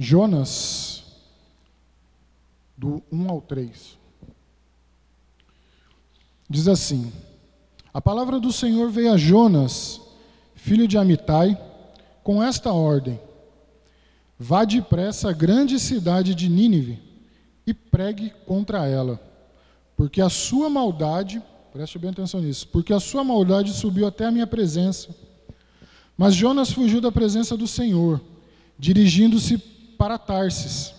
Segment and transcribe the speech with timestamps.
[0.00, 1.02] Jonas,
[2.76, 3.98] do 1 ao 3.
[6.48, 7.12] Diz assim:
[7.92, 10.00] A palavra do Senhor veio a Jonas,
[10.54, 11.60] filho de Amitai,
[12.22, 13.18] com esta ordem:
[14.38, 17.02] Vá depressa à grande cidade de Nínive
[17.66, 19.20] e pregue contra ela,
[19.96, 24.30] porque a sua maldade, preste bem atenção nisso, porque a sua maldade subiu até a
[24.30, 25.08] minha presença.
[26.16, 28.20] Mas Jonas fugiu da presença do Senhor,
[28.78, 30.94] dirigindo-se para Tarsis.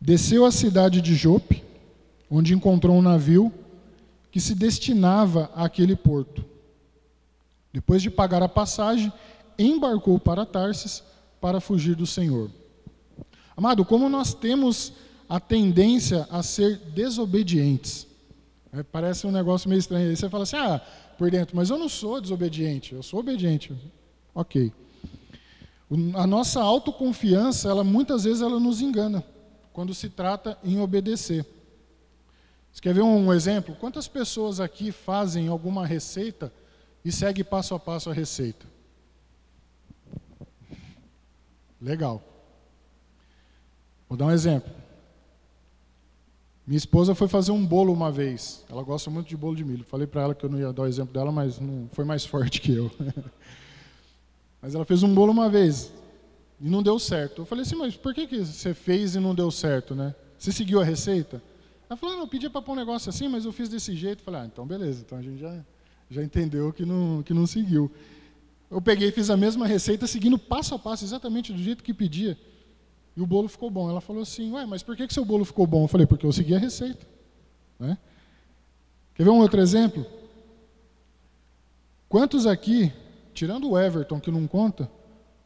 [0.00, 1.64] Desceu à cidade de Jope,
[2.30, 3.52] onde encontrou um navio
[4.30, 6.44] que se destinava àquele porto.
[7.72, 9.12] Depois de pagar a passagem,
[9.58, 11.02] embarcou para Tarsis
[11.40, 12.50] para fugir do Senhor.
[13.56, 14.92] Amado, como nós temos
[15.28, 18.06] a tendência a ser desobedientes.
[18.72, 20.10] É, parece um negócio meio estranho.
[20.10, 20.80] Aí você fala assim, ah,
[21.16, 23.72] por dentro, mas eu não sou desobediente, eu sou obediente.
[24.34, 24.72] Ok.
[26.14, 29.24] A nossa autoconfiança, ela muitas vezes ela nos engana
[29.72, 31.44] quando se trata em obedecer.
[32.72, 33.74] Você quer ver um exemplo?
[33.74, 36.52] Quantas pessoas aqui fazem alguma receita
[37.04, 38.66] e segue passo a passo a receita?
[41.80, 42.22] Legal.
[44.08, 44.70] Vou dar um exemplo.
[46.66, 48.64] Minha esposa foi fazer um bolo uma vez.
[48.68, 49.84] Ela gosta muito de bolo de milho.
[49.84, 52.24] Falei para ela que eu não ia dar o exemplo dela, mas não foi mais
[52.24, 52.90] forte que eu.
[54.60, 55.92] mas ela fez um bolo uma vez
[56.60, 57.42] e não deu certo.
[57.42, 60.14] Eu falei assim, mas por que, que você fez e não deu certo, né?
[60.38, 61.42] Você seguiu a receita?
[61.88, 63.96] Ela falou, ah, não, eu pedi para pôr um negócio assim, mas eu fiz desse
[63.96, 64.20] jeito.
[64.20, 65.58] Eu falei, ah, então beleza, então a gente já,
[66.10, 67.90] já entendeu que não, que não seguiu.
[68.70, 71.92] Eu peguei e fiz a mesma receita, seguindo passo a passo, exatamente do jeito que
[71.92, 72.38] pedia.
[73.16, 73.90] E o bolo ficou bom.
[73.90, 75.84] Ela falou assim, ué, mas por que, que seu bolo ficou bom?
[75.84, 77.06] Eu falei, porque eu segui a receita.
[77.78, 77.98] Né?
[79.14, 80.06] Quer ver um outro exemplo?
[82.08, 82.92] Quantos aqui,
[83.32, 84.90] tirando o Everton, que não conta,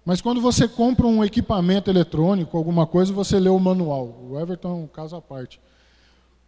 [0.04, 4.26] mas quando você compra um equipamento eletrônico, alguma coisa, você lê o manual.
[4.30, 5.60] O Everton é um caso à parte.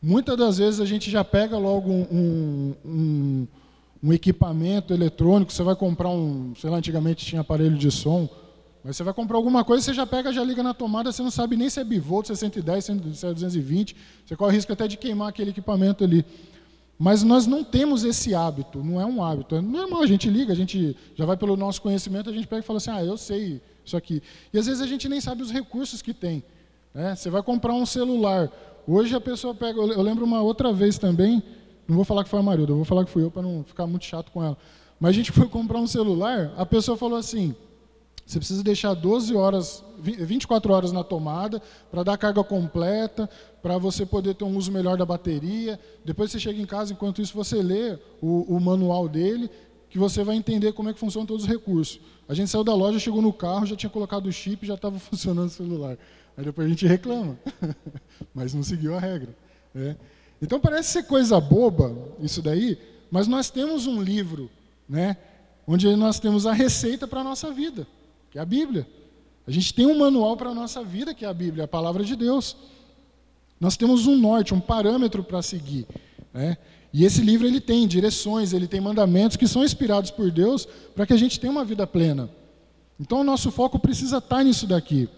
[0.03, 3.47] Muitas das vezes a gente já pega logo um, um
[4.03, 8.28] um equipamento eletrônico, você vai comprar um, sei lá, antigamente tinha aparelho de som,
[8.84, 11.31] mas você vai comprar alguma coisa, você já pega, já liga na tomada, você não
[11.31, 12.93] sabe nem se é bivolt, se é 110, se
[13.27, 16.25] é 220, você corre o risco até de queimar aquele equipamento ali.
[16.99, 19.55] Mas nós não temos esse hábito, não é um hábito.
[19.55, 22.61] É normal, a gente liga, a gente já vai pelo nosso conhecimento, a gente pega
[22.61, 24.23] e fala assim, ah, eu sei isso aqui.
[24.53, 26.43] E às vezes a gente nem sabe os recursos que tem.
[26.95, 27.15] Né?
[27.15, 28.51] Você vai comprar um celular.
[28.89, 31.43] Hoje a pessoa pega, eu lembro uma outra vez também,
[31.87, 33.63] não vou falar que foi a Marilda, eu vou falar que fui eu para não
[33.63, 34.57] ficar muito chato com ela.
[34.99, 37.55] Mas a gente foi comprar um celular, a pessoa falou assim:
[38.26, 43.31] você precisa deixar 12 horas, 24 horas na tomada para dar carga completa,
[43.62, 45.78] para você poder ter um uso melhor da bateria.
[46.04, 49.48] Depois você chega em casa, enquanto isso você lê o, o manual dele,
[49.88, 52.00] que você vai entender como é que funcionam todos os recursos.
[52.28, 54.98] A gente saiu da loja, chegou no carro, já tinha colocado o chip, já estava
[55.00, 55.97] funcionando o celular.
[56.36, 57.38] Aí depois a gente reclama,
[58.34, 59.34] mas não seguiu a regra.
[59.72, 59.97] Né?
[60.42, 62.76] Então parece ser coisa boba isso daí,
[63.09, 64.50] mas nós temos um livro,
[64.88, 65.16] né,
[65.66, 67.86] onde nós temos a receita para a nossa vida,
[68.36, 68.86] que é a Bíblia.
[69.47, 72.04] A gente tem um manual para a nossa vida, que é a Bíblia, a palavra
[72.04, 72.54] de Deus.
[73.58, 75.86] Nós temos um norte, um parâmetro para seguir.
[76.34, 76.58] Né?
[76.92, 81.06] E esse livro ele tem direções, ele tem mandamentos que são inspirados por Deus para
[81.06, 82.28] que a gente tenha uma vida plena.
[83.00, 85.08] Então o nosso foco precisa estar nisso daqui.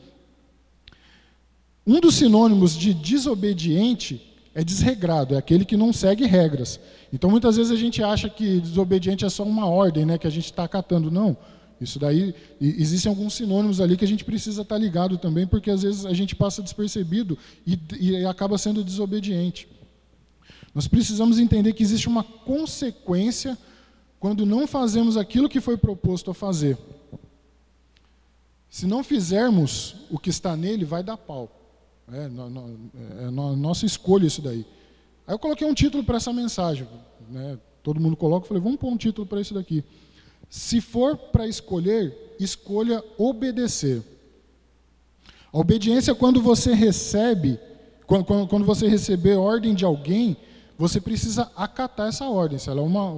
[1.85, 6.79] Um dos sinônimos de desobediente é desregrado, é aquele que não segue regras.
[7.13, 10.31] Então muitas vezes a gente acha que desobediente é só uma ordem, né, que a
[10.31, 11.11] gente está acatando.
[11.11, 11.37] Não.
[11.81, 15.71] Isso daí, existem alguns sinônimos ali que a gente precisa estar tá ligado também, porque
[15.71, 19.69] às vezes a gente passa despercebido e, e acaba sendo desobediente.
[20.75, 23.57] Nós precisamos entender que existe uma consequência
[24.19, 26.77] quando não fazemos aquilo que foi proposto a fazer.
[28.69, 31.51] Se não fizermos o que está nele, vai dar pau.
[32.13, 32.91] É, no, no,
[33.21, 34.67] é no, nossa escolha isso daí.
[35.27, 36.87] Aí eu coloquei um título para essa mensagem.
[37.29, 37.59] Né?
[37.83, 39.85] Todo mundo coloca, eu falei, vamos pôr um título para isso daqui.
[40.49, 44.03] Se for para escolher, escolha obedecer.
[45.53, 47.59] A obediência é quando você recebe,
[48.07, 50.37] quando, quando você receber ordem de alguém,
[50.77, 52.59] você precisa acatar essa ordem.
[52.59, 53.11] Se ela é uma,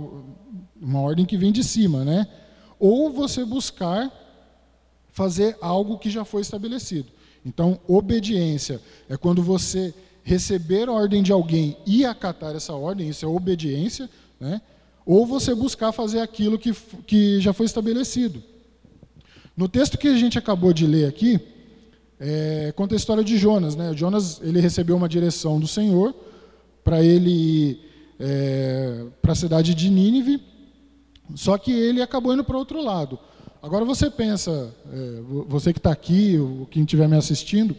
[0.81, 2.27] uma ordem que vem de cima, né?
[2.79, 4.11] Ou você buscar
[5.11, 7.09] fazer algo que já foi estabelecido.
[7.44, 13.29] Então, obediência é quando você receber ordem de alguém e acatar essa ordem, isso é
[13.29, 14.61] obediência, né?
[15.12, 16.73] Ou você buscar fazer aquilo que,
[17.05, 18.41] que já foi estabelecido.
[19.57, 21.41] No texto que a gente acabou de ler aqui,
[22.21, 23.75] é, conta a história de Jonas.
[23.75, 23.93] Né?
[23.93, 26.15] Jonas ele recebeu uma direção do Senhor
[26.85, 27.81] para ele ir
[28.21, 30.41] é, para a cidade de Nínive,
[31.35, 33.19] só que ele acabou indo para outro lado.
[33.61, 37.77] Agora você pensa, é, você que está aqui, ou quem estiver me assistindo,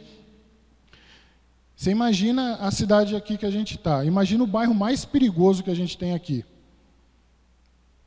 [1.77, 4.03] você imagina a cidade aqui que a gente está.
[4.03, 6.43] Imagina o bairro mais perigoso que a gente tem aqui.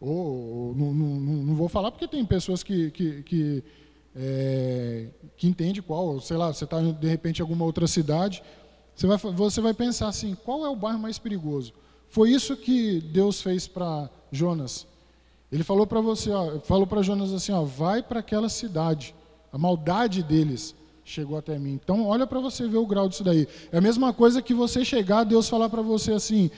[0.04, 3.64] Ou, ou não, não, não, vou falar porque tem pessoas que, que, que,
[4.14, 8.42] é, que entendem qual, sei lá, você está de repente em alguma outra cidade,
[8.94, 11.72] você vai, você vai pensar assim, qual é o bairro mais perigoso?
[12.10, 14.86] Foi isso que Deus fez para Jonas.
[15.50, 19.14] Ele falou para você, ó, falou para Jonas assim, ó, vai para aquela cidade.
[19.52, 20.74] A maldade deles
[21.04, 21.72] chegou até mim.
[21.82, 23.48] Então, olha para você ver o grau disso daí.
[23.72, 26.50] É a mesma coisa que você chegar, Deus falar para você assim: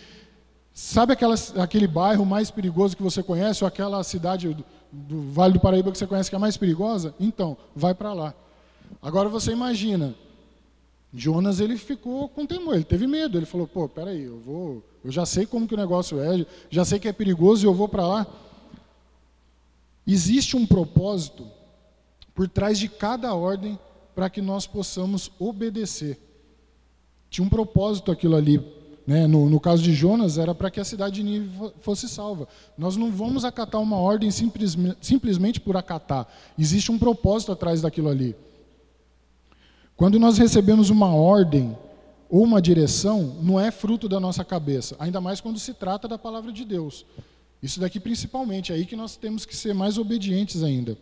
[0.76, 5.54] sabe aquela, aquele bairro mais perigoso que você conhece, ou aquela cidade do, do Vale
[5.54, 7.14] do Paraíba que você conhece que é mais perigosa?
[7.18, 8.34] Então, vai para lá.
[9.00, 10.14] Agora você imagina,
[11.14, 15.10] Jonas ele ficou com temor, ele teve medo, ele falou: pô, peraí, eu vou, eu
[15.10, 17.88] já sei como que o negócio é, já sei que é perigoso e eu vou
[17.88, 18.26] para lá.
[20.06, 21.46] Existe um propósito
[22.34, 23.78] por trás de cada ordem
[24.14, 26.20] para que nós possamos obedecer.
[27.30, 28.76] Tinha um propósito aquilo ali.
[29.06, 29.26] Né?
[29.26, 32.48] No, no caso de Jonas, era para que a cidade de Nínive fosse salva.
[32.76, 36.26] Nós não vamos acatar uma ordem simplesmente, simplesmente por acatar.
[36.58, 38.34] Existe um propósito atrás daquilo ali.
[39.96, 41.76] Quando nós recebemos uma ordem
[42.28, 46.18] ou uma direção, não é fruto da nossa cabeça, ainda mais quando se trata da
[46.18, 47.06] palavra de Deus.
[47.62, 50.98] Isso daqui principalmente, é aí que nós temos que ser mais obedientes ainda.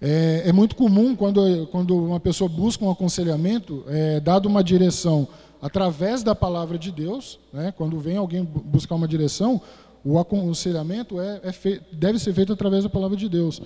[0.00, 5.26] É, é, muito comum quando, quando uma pessoa busca um aconselhamento, é, dado uma direção
[5.60, 9.60] através da palavra de Deus, né, quando vem alguém buscar uma direção,
[10.04, 13.60] o aconselhamento é, é deve ser feito através da palavra de Deus.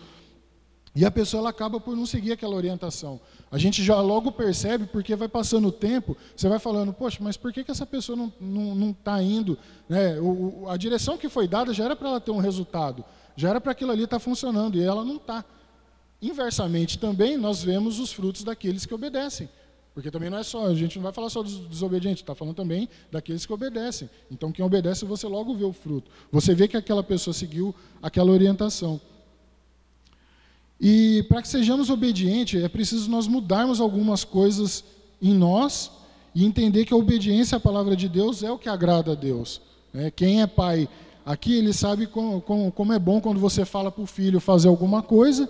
[0.94, 3.18] E a pessoa ela acaba por não seguir aquela orientação.
[3.50, 7.36] A gente já logo percebe, porque vai passando o tempo, você vai falando, poxa, mas
[7.36, 9.58] por que, que essa pessoa não está não, não tá indo?
[9.88, 10.20] Né?
[10.20, 13.02] O, a direção que foi dada já era para ela ter um resultado,
[13.34, 15.42] já era para aquilo ali estar tá funcionando, e ela não está.
[16.20, 19.48] Inversamente também, nós vemos os frutos daqueles que obedecem.
[19.94, 22.54] Porque também não é só, a gente não vai falar só dos desobedientes, está falando
[22.54, 24.08] também daqueles que obedecem.
[24.30, 26.10] Então, quem obedece, você logo vê o fruto.
[26.30, 29.00] Você vê que aquela pessoa seguiu aquela orientação.
[30.80, 34.82] E para que sejamos obedientes, é preciso nós mudarmos algumas coisas
[35.20, 35.90] em nós
[36.34, 39.60] e entender que a obediência à palavra de Deus é o que agrada a Deus.
[39.92, 40.10] Né?
[40.10, 40.88] Quem é pai
[41.24, 44.68] aqui, ele sabe como, como, como é bom quando você fala para o filho fazer
[44.68, 45.48] alguma coisa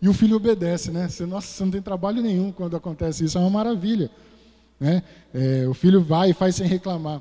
[0.00, 1.08] e o filho obedece, né?
[1.08, 4.10] Você, nossa, você não tem trabalho nenhum quando acontece isso, é uma maravilha.
[4.78, 5.02] Né?
[5.34, 7.20] É, o filho vai e faz sem reclamar.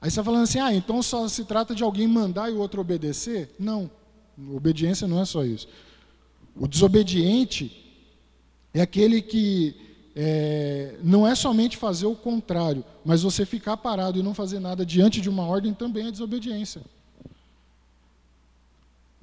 [0.00, 2.58] Aí você está falando assim, ah, então só se trata de alguém mandar e o
[2.58, 3.52] outro obedecer?
[3.58, 3.90] Não,
[4.54, 5.66] obediência não é só isso.
[6.54, 7.84] O desobediente
[8.72, 9.74] é aquele que
[10.14, 14.86] é, não é somente fazer o contrário, mas você ficar parado e não fazer nada
[14.86, 16.82] diante de uma ordem também é desobediência.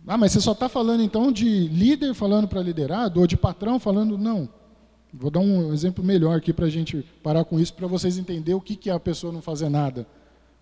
[0.08, 3.80] Ah, mas você só está falando então de líder falando para liderado ou de patrão
[3.80, 4.18] falando.
[4.18, 4.48] Não.
[5.12, 8.56] Vou dar um exemplo melhor aqui para a gente parar com isso, para vocês entenderem
[8.56, 10.06] o que, que é a pessoa não fazer nada.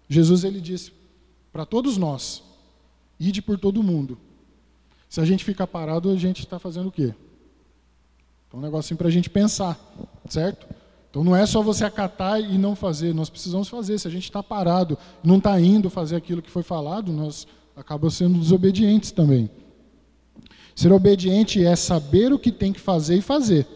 [0.08, 0.92] Jesus ele disse
[1.52, 2.44] para todos nós:
[3.20, 4.18] ide por todo mundo.
[5.10, 7.14] Se a gente ficar parado, a gente está fazendo o quê?
[8.48, 9.80] Então, um negocinho para a gente pensar,
[10.30, 10.68] certo?
[11.10, 14.00] Então não é só você acatar e não fazer, nós precisamos fazer.
[14.00, 18.10] Se a gente está parado, não está indo fazer aquilo que foi falado, nós acabam
[18.10, 19.50] sendo desobedientes também.
[20.76, 23.68] Ser obediente é saber o que tem que fazer e fazer.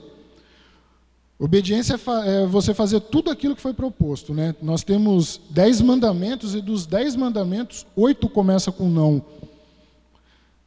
[1.39, 4.33] Obediência é, é você fazer tudo aquilo que foi proposto.
[4.33, 4.55] Né?
[4.61, 9.23] Nós temos dez mandamentos e dos dez mandamentos, oito começam com não.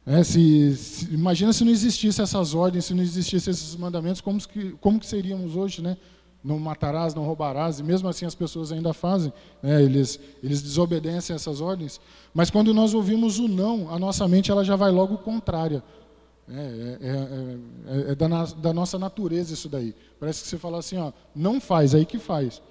[0.05, 4.39] É, se, se, imagina se não existissem essas ordens, se não existissem esses mandamentos, como
[4.47, 5.97] que, como que seríamos hoje, né?
[6.43, 9.31] Não matarás, não roubarás, e mesmo assim as pessoas ainda fazem,
[9.61, 9.81] né?
[9.81, 12.01] eles, eles desobedecem essas ordens.
[12.33, 15.83] Mas quando nós ouvimos o não, a nossa mente ela já vai logo contrária.
[16.49, 19.95] É, é, é, é, é da, da, nossa natureza isso daí.
[20.19, 22.61] Parece que você fala assim, ó, não faz, aí que faz.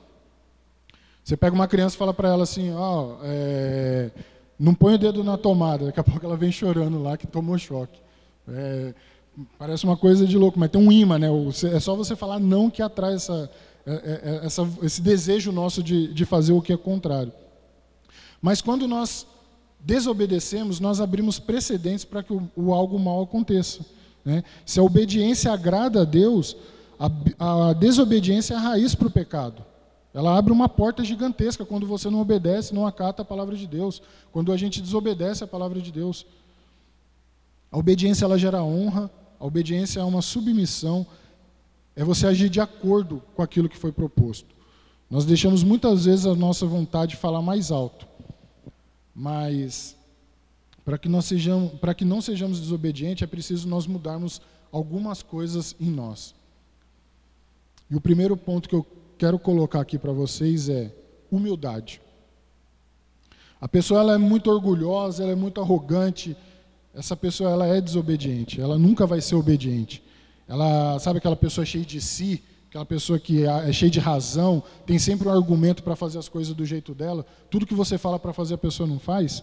[1.24, 4.10] Você pega uma criança e fala para ela assim, ó, é,
[4.58, 7.56] não põe o dedo na tomada, daqui a pouco ela vem chorando lá que tomou
[7.56, 8.00] choque.
[9.58, 11.28] Parece uma coisa de louco, mas tem um imã, né?
[11.72, 13.50] É só você falar não que atrai essa,
[13.86, 17.32] é, é, é, essa, esse desejo nosso de, de fazer o que é contrário.
[18.42, 19.26] Mas quando nós
[19.80, 23.84] desobedecemos, nós abrimos precedentes para que o, o, algo mal aconteça.
[24.24, 24.44] Né?
[24.66, 26.56] Se a obediência agrada a Deus,
[26.98, 29.64] a, a desobediência é a raiz para o pecado.
[30.12, 34.02] Ela abre uma porta gigantesca quando você não obedece, não acata a palavra de Deus.
[34.32, 36.26] Quando a gente desobedece a palavra de Deus.
[37.70, 39.08] A obediência ela gera honra,
[39.40, 41.06] a obediência é uma submissão,
[41.96, 44.54] é você agir de acordo com aquilo que foi proposto.
[45.08, 48.06] Nós deixamos muitas vezes a nossa vontade falar mais alto,
[49.14, 49.96] mas
[50.84, 55.74] para que, nós sejamos, para que não sejamos desobedientes, é preciso nós mudarmos algumas coisas
[55.80, 56.34] em nós.
[57.90, 58.86] E o primeiro ponto que eu
[59.18, 60.94] quero colocar aqui para vocês é
[61.30, 62.00] humildade.
[63.60, 66.36] A pessoa ela é muito orgulhosa, ela é muito arrogante.
[66.94, 70.02] Essa pessoa ela é desobediente, ela nunca vai ser obediente.
[70.48, 74.62] Ela sabe aquela pessoa cheia de si, aquela pessoa que é, é cheia de razão,
[74.84, 77.24] tem sempre um argumento para fazer as coisas do jeito dela.
[77.48, 79.42] Tudo que você fala para fazer a pessoa não faz.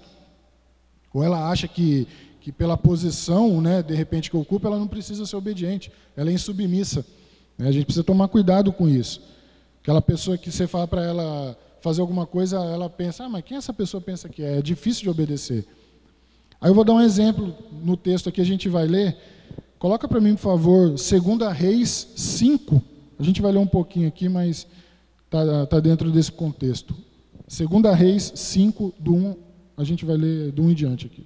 [1.14, 2.08] Ou ela acha que,
[2.42, 5.92] que pela posição, né, de repente que ocupa, ela não precisa ser obediente.
[6.16, 7.06] Ela é insubmissa.
[7.58, 7.70] Né?
[7.70, 9.22] A gente precisa tomar cuidado com isso.
[9.82, 13.56] Aquela pessoa que você fala para ela fazer alguma coisa, ela pensa, ah, mas quem
[13.56, 14.58] essa pessoa pensa que é?
[14.58, 15.66] É difícil de obedecer.
[16.60, 19.16] Aí eu vou dar um exemplo no texto aqui, a gente vai ler.
[19.78, 21.02] Coloca para mim, por favor, 2
[21.54, 22.82] Reis 5,
[23.20, 24.66] a gente vai ler um pouquinho aqui, mas
[25.26, 26.96] está tá dentro desse contexto.
[27.48, 29.36] 2 Reis 5, do 1,
[29.78, 31.26] a gente vai ler do 1 em diante aqui.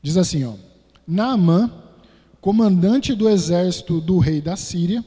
[0.00, 0.52] Diz assim, ó:
[1.06, 1.72] Naamã,
[2.38, 5.02] comandante do exército do rei da Síria,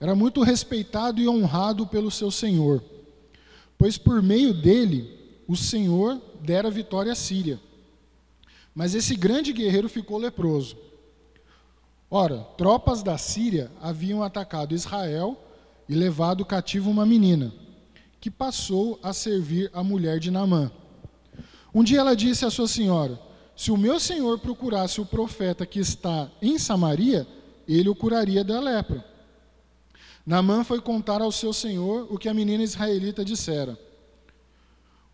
[0.00, 2.82] era muito respeitado e honrado pelo seu senhor,
[3.78, 5.16] pois por meio dele
[5.48, 7.60] o Senhor dera vitória à Síria.
[8.74, 10.76] Mas esse grande guerreiro ficou leproso.
[12.10, 15.40] Ora, tropas da Síria haviam atacado Israel
[15.88, 17.52] e levado cativo uma menina,
[18.20, 20.70] que passou a servir a mulher de Naamã.
[21.74, 23.18] Um dia ela disse à sua senhora:
[23.54, 27.26] Se o meu senhor procurasse o profeta que está em Samaria,
[27.66, 29.15] ele o curaria da lepra.
[30.26, 33.78] Naamã foi contar ao seu senhor o que a menina israelita dissera.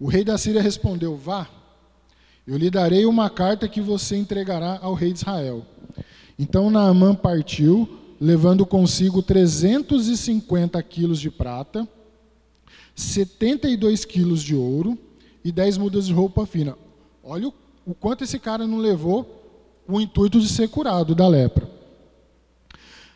[0.00, 1.47] O rei da Síria respondeu: Vá,
[2.47, 5.66] eu lhe darei uma carta que você entregará ao rei de Israel.
[6.38, 7.87] Então Naamã partiu,
[8.19, 11.87] levando consigo 350 quilos de prata,
[12.97, 14.99] 72 quilos de ouro
[15.45, 16.75] e 10 mudas de roupa fina.
[17.23, 17.54] Olha o,
[17.87, 19.42] o quanto esse cara não levou
[19.87, 21.81] o intuito de ser curado da lepra.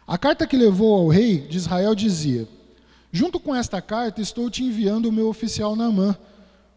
[0.07, 2.47] A carta que levou ao rei de Israel dizia:
[3.11, 6.17] Junto com esta carta estou te enviando o meu oficial Naamã,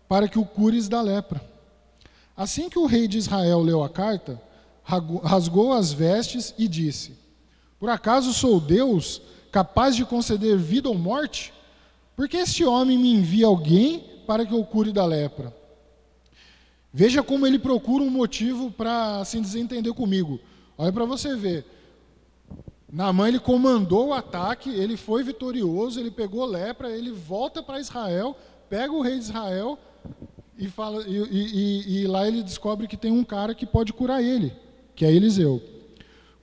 [0.07, 1.47] para que o cures da lepra.
[2.35, 4.41] Assim que o rei de Israel leu a carta,
[5.23, 7.13] rasgou as vestes e disse:
[7.79, 9.21] Por acaso sou Deus
[9.51, 11.53] capaz de conceder vida ou morte?
[12.15, 15.55] Porque este homem me envia alguém para que eu cure da lepra.
[16.91, 20.39] Veja como ele procura um motivo para se desentender comigo.
[20.75, 21.78] Olha para você ver.
[22.91, 28.35] Naamã ele comandou o ataque, ele foi vitorioso, ele pegou lepra, ele volta para Israel,
[28.67, 29.77] pega o rei de Israel,
[30.57, 34.23] e, fala, e, e, e, lá ele descobre que tem um cara que pode curar
[34.23, 34.51] ele,
[34.95, 35.61] que é Eliseu.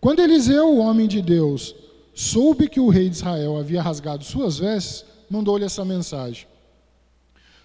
[0.01, 1.75] Quando Eliseu, o homem de Deus,
[2.15, 6.47] soube que o rei de Israel havia rasgado suas vestes, mandou-lhe essa mensagem: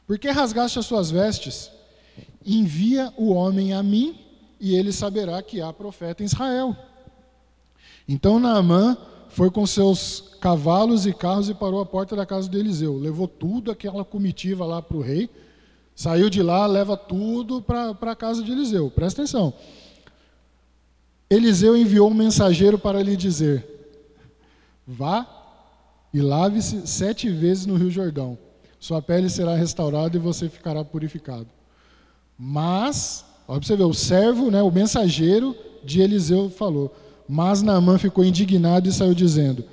[0.08, 1.72] Por que rasgaste as suas vestes?
[2.46, 4.20] Envia o homem a mim,
[4.60, 6.76] e ele saberá que há profeta em Israel.
[8.08, 8.98] Então Naamã
[9.30, 12.98] foi com seus cavalos e carros e parou à porta da casa de Eliseu.
[12.98, 15.30] Levou tudo aquela comitiva lá para o rei
[16.02, 18.90] Saiu de lá, leva tudo para a casa de Eliseu.
[18.90, 19.54] Presta atenção.
[21.30, 23.68] Eliseu enviou um mensageiro para lhe dizer:
[24.86, 25.28] Vá
[26.14, 28.38] e lave-se sete vezes no Rio Jordão.
[28.80, 31.48] Sua pele será restaurada e você ficará purificado.
[32.36, 36.92] Mas, olha para você ver, o servo, né, o mensageiro de Eliseu falou.
[37.34, 39.64] Mas Naamã ficou indignado e saiu dizendo: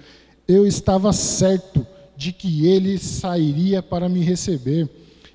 [0.47, 1.85] Eu estava certo
[2.17, 4.89] de que ele sairia para me receber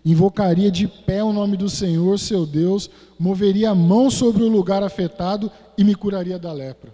[0.05, 4.83] invocaria de pé o nome do Senhor, seu Deus, moveria a mão sobre o lugar
[4.83, 6.93] afetado e me curaria da lepra.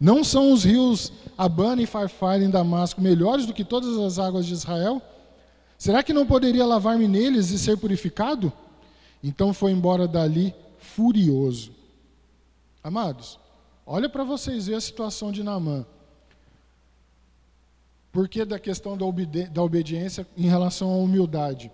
[0.00, 4.46] Não são os rios Abana e Farfar em Damasco melhores do que todas as águas
[4.46, 5.02] de Israel?
[5.76, 8.52] Será que não poderia lavar-me neles e ser purificado?
[9.22, 11.72] Então foi embora dali furioso.
[12.82, 13.38] Amados,
[13.88, 15.86] olha para vocês ver a situação de Naamã.
[18.12, 21.72] Por que da questão da, obedi da obediência em relação à humildade?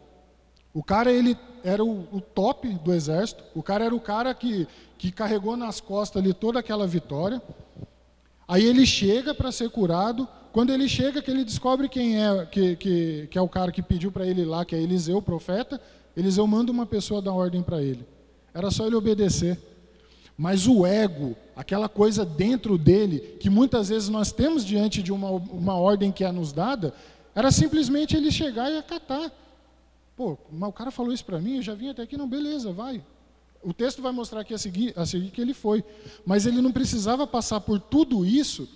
[0.73, 4.66] O cara ele era o, o, top do exército, o cara era o cara que,
[4.99, 7.40] que carregou nas costas ali toda aquela vitória.
[8.47, 10.28] Aí ele chega para ser curado.
[10.52, 13.83] Quando ele chega, que ele descobre quem é que, que, que é o cara que
[13.83, 15.80] pediu para ele lá, que é Eliseu, o profeta.
[16.16, 18.06] Eliseu manda uma pessoa dar ordem para ele.
[18.52, 19.59] Era só ele obedecer.
[20.37, 25.31] Mas o ego, aquela coisa dentro dele, que muitas vezes nós temos diante de uma,
[25.31, 26.93] uma ordem que é nos dada,
[27.35, 29.31] era simplesmente ele chegar e acatar.
[30.17, 32.73] Pô, mas o cara falou isso para mim, eu já vim até aqui, não, beleza,
[32.73, 33.03] vai.
[33.62, 35.83] O texto vai mostrar aqui a seguir, a seguir que ele foi.
[36.26, 38.69] Mas ele não precisava passar por tudo isso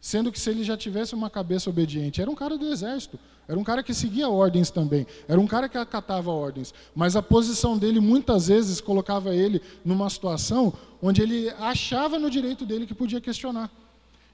[0.00, 3.58] Sendo que se ele já tivesse uma cabeça obediente, era um cara do exército, era
[3.58, 7.76] um cara que seguia ordens também, era um cara que acatava ordens, mas a posição
[7.76, 13.20] dele muitas vezes colocava ele numa situação onde ele achava no direito dele que podia
[13.20, 13.70] questionar.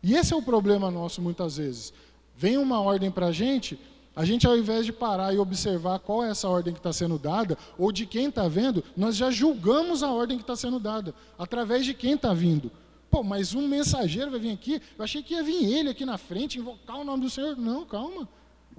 [0.03, 1.93] E esse é o problema nosso muitas vezes.
[2.37, 3.79] Vem uma ordem para a gente,
[4.15, 7.19] a gente ao invés de parar e observar qual é essa ordem que está sendo
[7.19, 11.15] dada, ou de quem está vendo, nós já julgamos a ordem que está sendo dada,
[11.37, 12.71] através de quem está vindo.
[13.11, 16.19] Pô, mas um mensageiro vai vir aqui, eu achei que ia vir ele aqui na
[16.19, 17.57] frente, invocar o nome do Senhor.
[17.57, 18.29] Não, calma.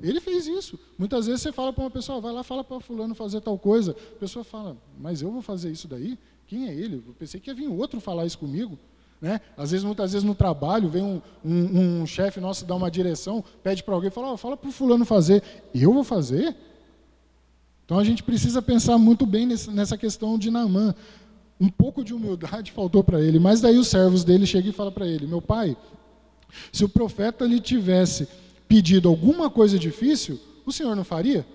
[0.01, 0.79] Ele fez isso.
[0.97, 3.95] Muitas vezes você fala para uma pessoa, vai lá, fala para fulano fazer tal coisa.
[4.15, 6.17] A pessoa fala, mas eu vou fazer isso daí?
[6.45, 7.03] Quem é ele?
[7.05, 8.77] Eu pensei que ia vir outro falar isso comigo.
[9.19, 9.41] Né?
[9.57, 13.43] Às vezes, muitas vezes no trabalho, vem um, um, um chefe nosso dar uma direção,
[13.63, 15.41] pede para alguém, fala, oh, fala para o fulano fazer.
[15.73, 16.55] Eu vou fazer?
[17.83, 20.93] Então a gente precisa pensar muito bem nesse, nessa questão de Naamã
[21.59, 23.39] um pouco de humildade faltou para ele.
[23.39, 25.75] Mas daí os servos dele chegam e falam para ele: Meu pai,
[26.71, 28.27] se o profeta lhe tivesse
[28.67, 31.45] pedido alguma coisa difícil, o senhor não faria?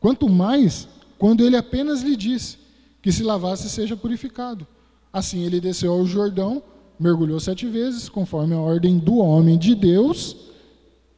[0.00, 0.88] Quanto mais
[1.22, 2.58] quando ele apenas lhe disse
[3.00, 4.66] que se lavasse seja purificado.
[5.12, 6.60] Assim ele desceu ao Jordão,
[6.98, 10.36] mergulhou sete vezes, conforme a ordem do homem de Deus,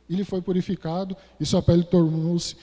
[0.06, 2.54] e ele foi purificado, e sua pele tornou-se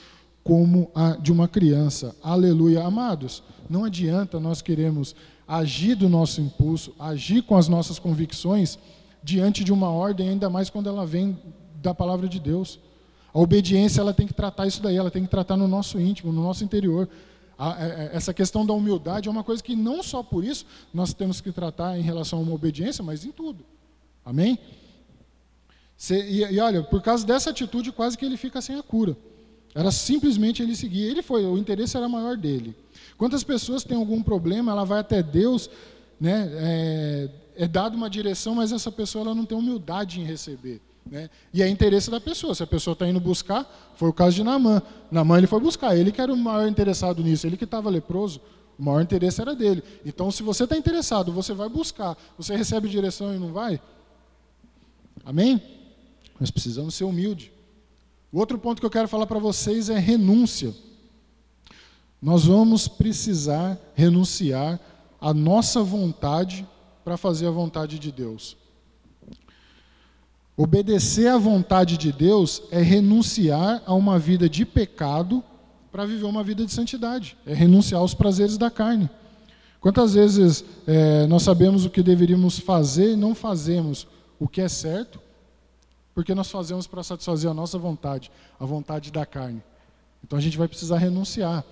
[0.43, 2.15] como a de uma criança.
[2.21, 2.83] Aleluia.
[2.83, 3.41] Amados,
[3.71, 5.15] não adianta nós queremos
[5.47, 8.77] agir do nosso impulso, agir com as nossas convicções
[9.23, 11.39] diante de uma ordem, ainda mais quando ela vem
[11.75, 12.79] da palavra de Deus.
[13.33, 16.33] A obediência ela tem que tratar isso daí, ela tem que tratar no nosso íntimo,
[16.33, 17.07] no nosso interior.
[17.57, 21.13] É, é, essa questão da humildade é uma coisa que não só por isso nós
[21.13, 23.63] temos que tratar em relação a uma obediência, mas em tudo.
[24.25, 24.59] Amém?
[26.09, 29.15] e olha, por causa dessa atitude, quase que ele fica sem a cura.
[29.73, 31.03] Era simplesmente ele seguir.
[31.03, 32.75] Ele foi, o interesse era maior dele.
[33.17, 35.69] Quantas pessoas têm algum problema, ela vai até Deus,
[36.19, 40.81] né, é, é dado uma direção, mas essa pessoa ela não tem humildade em receber.
[41.05, 41.29] Né?
[41.53, 42.53] E é interesse da pessoa.
[42.53, 44.81] Se a pessoa está indo buscar, foi o caso de Namã.
[45.09, 48.39] Namã ele foi buscar, ele que era o maior interessado nisso, ele que estava leproso,
[48.77, 49.83] o maior interesse era dele.
[50.05, 53.79] Então, se você está interessado, você vai buscar, você recebe direção e não vai?
[55.23, 55.61] Amém?
[56.39, 57.51] Nós precisamos ser humildes.
[58.31, 60.73] O outro ponto que eu quero falar para vocês é renúncia.
[62.21, 64.79] Nós vamos precisar renunciar
[65.19, 66.67] à nossa vontade
[67.03, 68.55] para fazer a vontade de Deus.
[70.55, 75.43] Obedecer à vontade de Deus é renunciar a uma vida de pecado
[75.91, 79.09] para viver uma vida de santidade, é renunciar aos prazeres da carne.
[79.79, 84.07] Quantas vezes é, nós sabemos o que deveríamos fazer e não fazemos
[84.39, 85.19] o que é certo
[86.13, 89.63] porque nós fazemos para satisfazer a nossa vontade, a vontade da carne.
[90.23, 91.63] Então a gente vai precisar renunciar.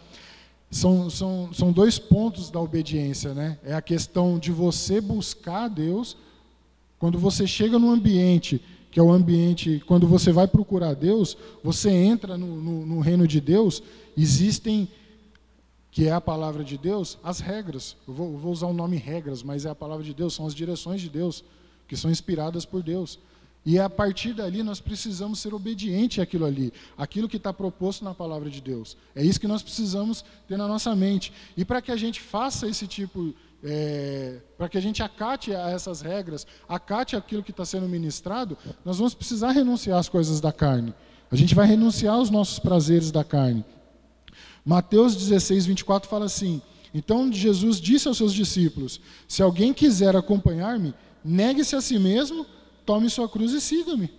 [0.72, 3.58] São, são, são dois pontos da obediência, né?
[3.64, 6.16] É a questão de você buscar Deus,
[7.00, 11.90] quando você chega no ambiente, que é o ambiente, quando você vai procurar Deus, você
[11.90, 13.82] entra no, no, no reino de Deus,
[14.18, 14.88] existem,
[15.92, 17.96] que é a palavra de Deus, as regras.
[18.08, 20.46] Eu vou, eu vou usar o nome regras, mas é a palavra de Deus, são
[20.46, 21.44] as direções de Deus,
[21.88, 23.18] que são inspiradas por Deus.
[23.66, 28.14] E a partir dali nós precisamos ser obedientes àquilo ali, aquilo que está proposto na
[28.14, 28.96] palavra de Deus.
[29.14, 31.34] É isso que nós precisamos ter na nossa mente.
[31.58, 35.70] E para que a gente faça esse tipo, é, para que a gente acate a
[35.70, 40.54] essas regras, acate aquilo que está sendo ministrado, nós vamos precisar renunciar às coisas da
[40.54, 40.94] carne.
[41.30, 43.64] A gente vai renunciar aos nossos prazeres da carne.
[44.66, 46.62] Mateus 16, 24 fala assim:
[46.94, 50.94] Então Jesus disse aos seus discípulos: Se alguém quiser acompanhar-me,
[51.24, 52.46] negue-se a si mesmo
[52.90, 54.10] tome sua cruz e siga-me.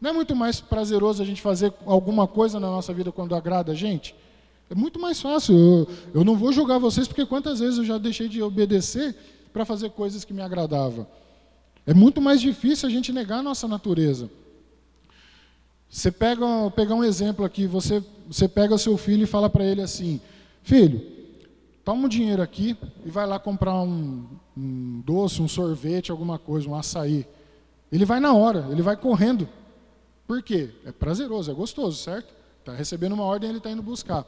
[0.00, 3.70] Não é muito mais prazeroso a gente fazer alguma coisa na nossa vida quando agrada
[3.70, 4.12] a gente?
[4.68, 5.56] É muito mais fácil.
[5.56, 9.14] Eu, eu não vou julgar vocês, porque quantas vezes eu já deixei de obedecer
[9.52, 11.06] para fazer coisas que me agradavam.
[11.86, 14.28] É muito mais difícil a gente negar a nossa natureza.
[15.88, 16.44] Você pega,
[16.74, 20.20] pegar um exemplo aqui, você, você pega seu filho e fala para ele assim,
[20.60, 21.00] filho,
[21.84, 26.68] toma um dinheiro aqui e vai lá comprar um, um doce, um sorvete, alguma coisa,
[26.68, 27.24] um açaí.
[27.90, 29.48] Ele vai na hora, ele vai correndo.
[30.26, 30.70] Por quê?
[30.84, 32.34] É prazeroso, é gostoso, certo?
[32.60, 34.26] Está recebendo uma ordem, ele está indo buscar.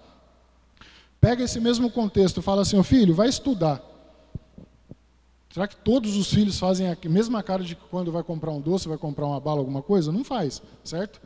[1.21, 3.83] Pega esse mesmo contexto, fala assim, ô filho, vai estudar.
[5.51, 8.61] Será que todos os filhos fazem a mesma cara de que quando vai comprar um
[8.61, 10.13] doce, vai comprar uma bala, alguma coisa?
[10.13, 11.21] Não faz, certo?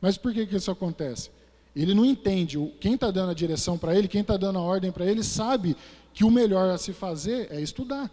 [0.00, 1.30] Mas por que, que isso acontece?
[1.74, 4.90] Ele não entende, quem está dando a direção para ele, quem está dando a ordem
[4.90, 5.76] para ele, sabe
[6.12, 8.10] que o melhor a se fazer é estudar.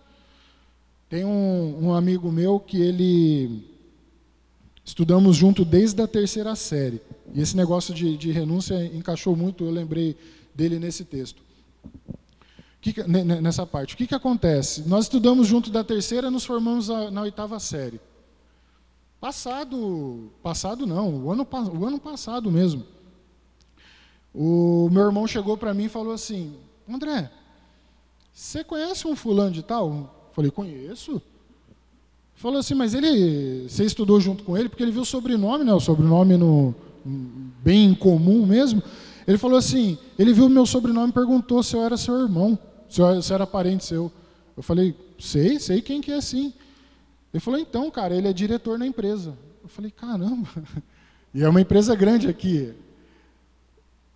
[1.09, 3.63] Tem um, um amigo meu que ele
[4.83, 7.01] estudamos junto desde a terceira série.
[7.33, 10.17] E esse negócio de, de renúncia encaixou muito, eu lembrei
[10.53, 11.41] dele nesse texto.
[12.81, 13.93] Que, nessa parte.
[13.93, 14.87] O que, que acontece?
[14.87, 17.99] Nós estudamos junto da terceira, nos formamos a, na oitava série.
[19.19, 22.85] Passado, passado não, o ano, o ano passado mesmo.
[24.33, 26.55] O meu irmão chegou para mim e falou assim:
[26.87, 27.31] André,
[28.31, 30.16] você conhece um fulano de tal?
[30.37, 31.19] Falei, conheço.
[32.35, 35.73] Falou assim, mas ele, você estudou junto com ele, porque ele viu o sobrenome, né?
[35.73, 36.75] O sobrenome no,
[37.63, 38.83] bem comum mesmo.
[39.27, 42.55] Ele falou assim, ele viu o meu sobrenome e perguntou se eu era seu irmão,
[42.87, 44.11] se eu, se era parente seu.
[44.55, 46.53] Eu falei, sei, sei quem que é sim.
[47.33, 49.35] Ele falou, então, cara, ele é diretor na empresa.
[49.63, 50.47] Eu falei, caramba.
[51.33, 52.73] E é uma empresa grande aqui.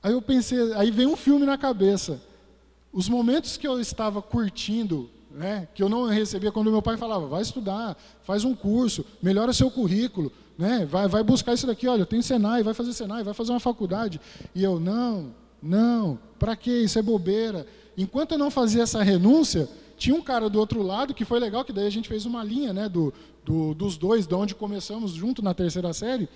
[0.04, 2.22] Aí eu pensei, aí vem um filme na cabeça.
[2.92, 7.28] Os momentos que eu estava curtindo, né, que eu não recebia quando meu pai falava,
[7.28, 12.06] vai estudar, faz um curso, melhora seu currículo, né, vai, vai buscar isso daqui, olha,
[12.06, 14.20] tem Senai, vai fazer Senai, vai fazer uma faculdade.
[14.54, 17.66] E eu, não, não, para que isso é bobeira.
[17.98, 19.68] Enquanto eu não fazia essa renúncia,
[19.98, 22.44] tinha um cara do outro lado que foi legal, que daí a gente fez uma
[22.44, 23.14] linha né, do,
[23.46, 26.28] do, dos dois, de onde começamos junto na terceira série.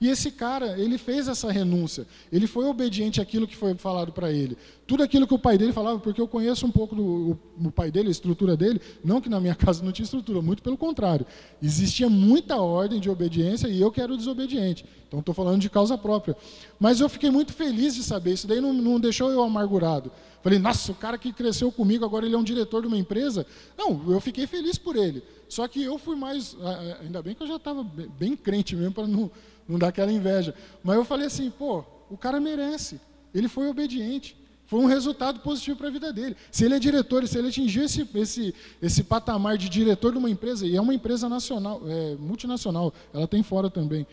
[0.00, 2.04] E esse cara, ele fez essa renúncia.
[2.32, 4.58] Ele foi obediente àquilo que foi falado para ele.
[4.92, 7.72] Tudo aquilo que o pai dele falava, porque eu conheço um pouco do o, o
[7.72, 10.76] pai dele, a estrutura dele, não que na minha casa não tinha estrutura, muito pelo
[10.76, 11.24] contrário.
[11.62, 14.84] Existia muita ordem de obediência e eu que era o desobediente.
[15.08, 16.36] Então estou falando de causa própria.
[16.78, 20.12] Mas eu fiquei muito feliz de saber, isso daí não, não deixou eu amargurado.
[20.42, 23.46] Falei, nossa, o cara que cresceu comigo, agora ele é um diretor de uma empresa.
[23.78, 25.22] Não, eu fiquei feliz por ele.
[25.48, 26.54] Só que eu fui mais.
[27.00, 29.30] Ainda bem que eu já estava bem crente mesmo, para não,
[29.66, 30.54] não dar aquela inveja.
[30.84, 33.00] Mas eu falei assim, pô, o cara merece.
[33.34, 34.41] Ele foi obediente.
[34.72, 36.34] Foi um resultado positivo para a vida dele.
[36.50, 40.30] Se ele é diretor, se ele atingiu esse, esse, esse patamar de diretor de uma
[40.30, 44.06] empresa, e é uma empresa nacional, é, multinacional, ela tem fora também.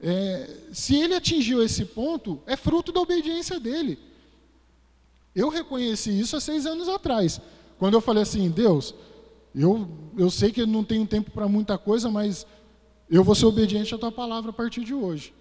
[0.00, 3.98] É, se ele atingiu esse ponto, é fruto da obediência dele.
[5.34, 7.38] Eu reconheci isso há seis anos atrás,
[7.78, 8.94] quando eu falei assim, Deus,
[9.54, 12.46] eu, eu sei que não tenho tempo para muita coisa, mas
[13.10, 15.34] eu vou ser obediente à tua palavra a partir de hoje.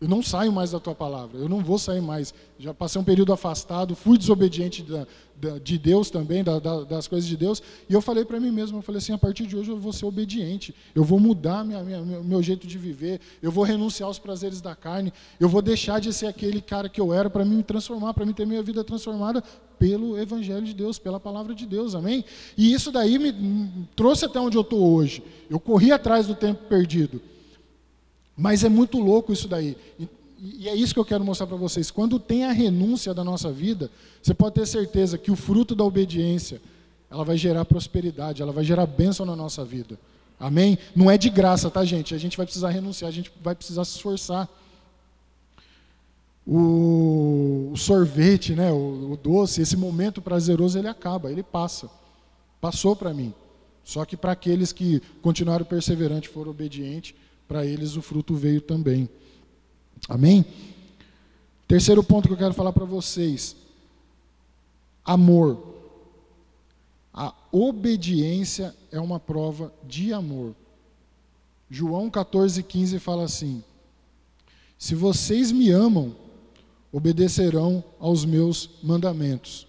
[0.00, 2.32] Eu não saio mais da tua palavra, eu não vou sair mais.
[2.56, 7.28] Já passei um período afastado, fui desobediente da, da, de Deus também, da, das coisas
[7.28, 9.70] de Deus, e eu falei para mim mesmo, eu falei assim, a partir de hoje
[9.70, 13.64] eu vou ser obediente, eu vou mudar minha, minha, meu jeito de viver, eu vou
[13.64, 17.28] renunciar aos prazeres da carne, eu vou deixar de ser aquele cara que eu era
[17.28, 19.42] para me transformar, para me ter minha vida transformada
[19.80, 22.24] pelo Evangelho de Deus, pela palavra de Deus, amém?
[22.56, 25.24] E isso daí me, me trouxe até onde eu estou hoje.
[25.50, 27.20] Eu corri atrás do tempo perdido.
[28.38, 29.76] Mas é muito louco isso daí.
[30.40, 31.90] E é isso que eu quero mostrar para vocês.
[31.90, 33.90] Quando tem a renúncia da nossa vida,
[34.22, 36.62] você pode ter certeza que o fruto da obediência,
[37.10, 39.98] ela vai gerar prosperidade, ela vai gerar bênção na nossa vida.
[40.38, 40.78] Amém?
[40.94, 42.14] Não é de graça, tá, gente?
[42.14, 44.48] A gente vai precisar renunciar, a gente vai precisar se esforçar.
[46.46, 51.90] O, o sorvete, né, o, o doce, esse momento prazeroso, ele acaba, ele passa.
[52.60, 53.34] Passou para mim.
[53.82, 57.14] Só que para aqueles que continuaram perseverantes, foram obedientes,
[57.48, 59.08] para eles o fruto veio também.
[60.06, 60.44] Amém?
[61.66, 63.56] Terceiro ponto que eu quero falar para vocês:
[65.04, 65.66] amor.
[67.12, 70.54] A obediência é uma prova de amor.
[71.68, 73.64] João 14,15 fala assim:
[74.78, 76.14] Se vocês me amam,
[76.92, 79.66] obedecerão aos meus mandamentos.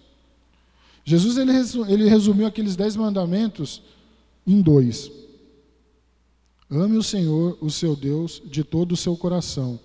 [1.04, 3.82] Jesus ele resumiu aqueles dez mandamentos
[4.46, 5.10] em dois.
[6.70, 9.80] Ame o Senhor, o seu Deus, de todo o seu coração,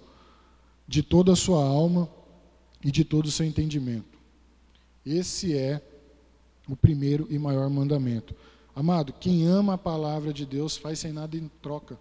[0.87, 2.07] de toda a sua alma
[2.83, 4.19] e de todo o seu entendimento.
[5.03, 5.81] Esse é
[6.69, 8.35] o primeiro e maior mandamento.
[8.75, 11.97] Amado, quem ama a palavra de Deus faz sem nada em troca,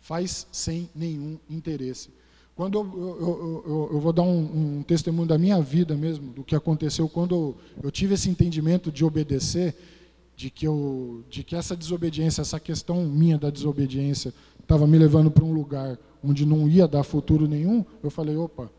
[0.00, 2.10] faz sem nenhum interesse.
[2.56, 6.42] Quando eu, eu, eu, eu vou dar um, um, testemunho da minha vida mesmo, do
[6.42, 9.76] que aconteceu quando eu tive esse entendimento de obedecer,
[10.36, 15.30] de que, eu, de que essa desobediência, essa questão minha da desobediência, estava me levando
[15.30, 18.70] para um lugar onde não ia dar futuro nenhum, eu falei, opa,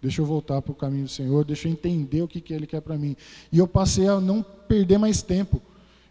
[0.00, 2.66] deixa eu voltar para o caminho do Senhor, deixa eu entender o que, que Ele
[2.66, 3.16] quer para mim.
[3.52, 5.60] E eu passei a não perder mais tempo.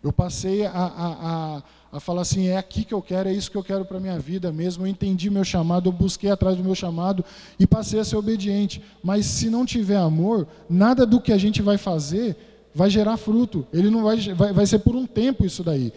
[0.04, 3.50] Eu passei a, a, a, a falar assim, é aqui que eu quero, é isso
[3.50, 4.84] que eu quero para a minha vida mesmo.
[4.84, 7.26] Eu entendi meu chamado, eu busquei atrás do meu chamado
[7.60, 8.82] e passei a ser obediente.
[9.04, 12.38] Mas se não tiver amor, nada do que a gente vai fazer
[12.78, 13.66] vai gerar fruto.
[13.74, 15.92] Ele não vai, vai, vai ser por um tempo isso daí.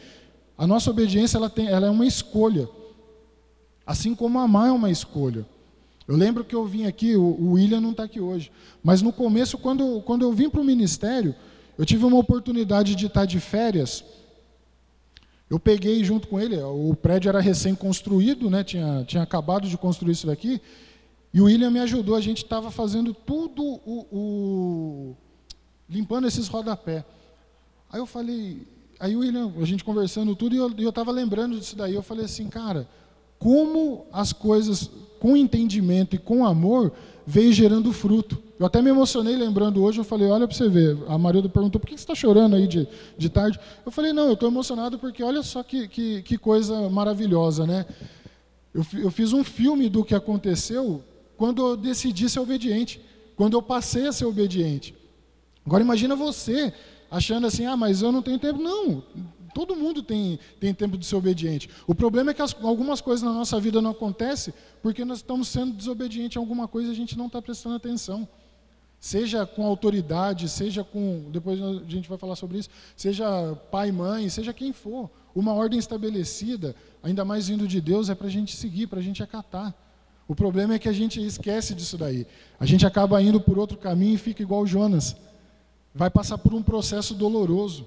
[0.57, 2.69] A nossa obediência ela, tem, ela é uma escolha.
[3.87, 5.47] Assim como amar é uma escolha.
[6.09, 8.51] Eu lembro que eu vim aqui, o, William não está aqui hoje,
[8.83, 11.35] mas no começo, quando, quando eu vim para o ministério,
[11.79, 14.03] eu tive uma oportunidade de estar de férias.
[15.49, 20.13] Eu peguei junto com ele, o prédio era recém-construído, né, tinha, tinha acabado de construir
[20.13, 20.61] isso daqui,
[21.33, 25.17] e o William me ajudou, a gente estava fazendo tudo o, o
[25.91, 27.05] limpando esses rodapé.
[27.93, 28.67] Aí eu falei,
[28.99, 31.95] aí o William, a gente conversando tudo, e eu estava lembrando disso daí.
[31.95, 32.89] Eu falei assim, cara,
[33.39, 36.93] como as coisas com entendimento e com amor
[37.27, 38.39] veio gerando fruto.
[38.59, 41.81] Eu até me emocionei lembrando hoje, eu falei, olha para você ver, a Marilda perguntou,
[41.81, 43.59] por que você está chorando aí de, de tarde?
[43.85, 47.87] Eu falei, não, eu estou emocionado porque olha só que, que, que coisa maravilhosa, né?
[48.75, 51.03] Eu, eu fiz um filme do que aconteceu
[51.37, 53.01] quando eu decidi ser obediente,
[53.35, 54.95] quando eu passei a ser obediente.
[55.71, 56.75] Agora imagina você
[57.09, 58.61] achando assim, ah, mas eu não tenho tempo.
[58.61, 59.05] Não,
[59.55, 61.71] todo mundo tem, tem tempo de ser obediente.
[61.87, 64.53] O problema é que as, algumas coisas na nossa vida não acontecem
[64.83, 68.27] porque nós estamos sendo desobedientes a alguma coisa e a gente não está prestando atenção.
[68.99, 71.31] Seja com autoridade, seja com.
[71.31, 72.69] Depois a gente vai falar sobre isso.
[72.97, 75.09] Seja pai, mãe, seja quem for.
[75.33, 79.03] Uma ordem estabelecida, ainda mais vindo de Deus, é para a gente seguir, para a
[79.03, 79.73] gente acatar.
[80.27, 82.27] O problema é que a gente esquece disso daí.
[82.59, 85.15] A gente acaba indo por outro caminho e fica igual Jonas.
[85.95, 87.87] Vai passar por um processo doloroso.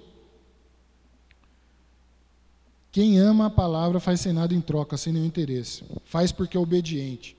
[2.92, 5.84] Quem ama a palavra faz sem nada em troca, sem nenhum interesse.
[6.06, 7.36] Faz porque é obediente.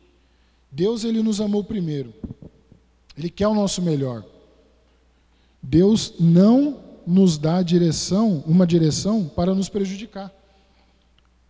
[0.70, 2.12] Deus ele nos amou primeiro.
[3.16, 4.24] Ele quer o nosso melhor.
[5.62, 10.32] Deus não nos dá direção, uma direção para nos prejudicar.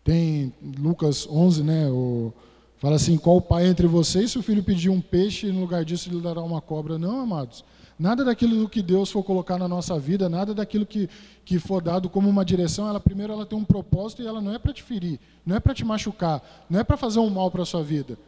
[0.02, 2.32] Tem Lucas 11, né, o,
[2.76, 6.10] fala assim: qual pai entre vocês, se o filho pedir um peixe, no lugar disso
[6.10, 6.98] lhe dará uma cobra?
[6.98, 7.64] Não, amados.
[7.98, 11.08] Nada daquilo que Deus for colocar na nossa vida, nada daquilo que,
[11.44, 14.52] que for dado como uma direção, ela primeiro ela tem um propósito e ela não
[14.52, 17.50] é para te ferir, não é para te machucar, não é para fazer um mal
[17.50, 18.18] para a sua vida.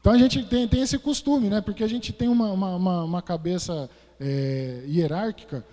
[0.00, 1.60] Então a gente tem, tem esse costume, né?
[1.60, 5.64] porque a gente tem uma, uma, uma cabeça é, hierárquica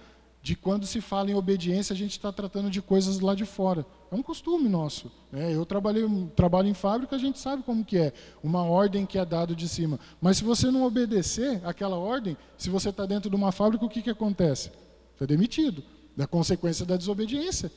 [0.44, 3.86] de quando se fala em obediência, a gente está tratando de coisas lá de fora.
[4.12, 5.10] É um costume nosso.
[5.32, 5.56] Né?
[5.56, 6.04] Eu trabalhei,
[6.36, 8.12] trabalho em fábrica, a gente sabe como que é.
[8.44, 9.98] Uma ordem que é dada de cima.
[10.20, 13.90] Mas se você não obedecer aquela ordem, se você está dentro de uma fábrica, o
[13.90, 14.70] que, que acontece?
[15.16, 15.82] Você é demitido.
[16.14, 17.72] Da consequência da desobediência.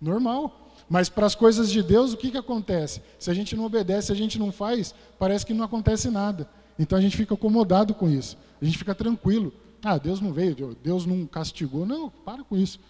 [0.00, 0.72] Normal.
[0.88, 3.02] Mas para as coisas de Deus, o que, que acontece?
[3.18, 6.48] Se a gente não obedece, se a gente não faz, parece que não acontece nada.
[6.78, 8.38] Então a gente fica acomodado com isso.
[8.62, 9.52] A gente fica tranquilo.
[9.84, 11.84] Ah, Deus não veio, Deus não castigou.
[11.84, 12.80] Não, para com isso.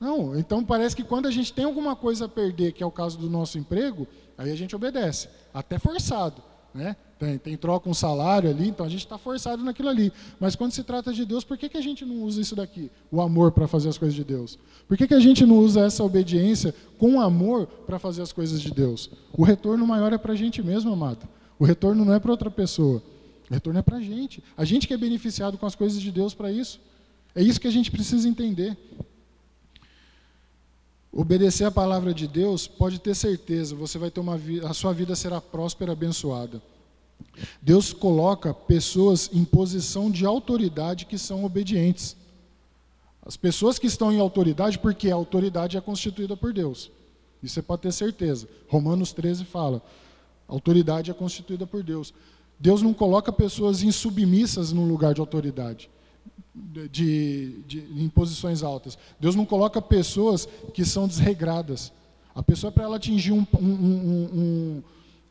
[0.00, 2.90] Não, então parece que quando a gente tem alguma coisa a perder, que é o
[2.90, 4.06] caso do nosso emprego,
[4.38, 6.42] aí a gente obedece, até forçado.
[6.72, 6.96] Né?
[7.18, 10.10] Tem, tem troca um salário ali, então a gente está forçado naquilo ali.
[10.38, 12.90] Mas quando se trata de Deus, por que, que a gente não usa isso daqui?
[13.12, 14.58] O amor para fazer as coisas de Deus.
[14.88, 18.62] Por que, que a gente não usa essa obediência com amor para fazer as coisas
[18.62, 19.10] de Deus?
[19.36, 21.28] O retorno maior é para a gente mesmo, amado.
[21.58, 23.02] O retorno não é para outra pessoa.
[23.50, 24.42] Retorno é para a gente.
[24.56, 26.80] A gente que é beneficiado com as coisas de Deus para isso.
[27.34, 28.76] É isso que a gente precisa entender.
[31.12, 35.16] Obedecer a palavra de Deus, pode ter certeza, você vai ter uma a sua vida
[35.16, 36.62] será próspera, abençoada.
[37.60, 42.16] Deus coloca pessoas em posição de autoridade que são obedientes.
[43.22, 46.90] As pessoas que estão em autoridade, porque a autoridade é constituída por Deus.
[47.42, 48.48] Isso você pode ter certeza.
[48.68, 49.82] Romanos 13 fala:
[50.46, 52.14] autoridade é constituída por Deus.
[52.60, 55.88] Deus não coloca pessoas insubmissas no lugar de autoridade,
[56.54, 58.98] de, de, em posições altas.
[59.18, 61.90] Deus não coloca pessoas que são desregradas.
[62.34, 64.82] A pessoa, para ela atingir um, um, um,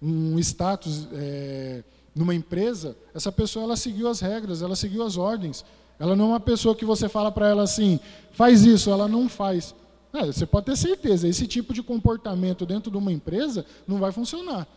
[0.01, 1.83] um, um status é,
[2.15, 5.63] numa empresa, essa pessoa ela seguiu as regras, ela seguiu as ordens.
[5.99, 7.99] Ela não é uma pessoa que você fala para ela assim,
[8.31, 9.75] faz isso, ela não faz.
[10.11, 14.11] É, você pode ter certeza, esse tipo de comportamento dentro de uma empresa não vai
[14.11, 14.67] funcionar.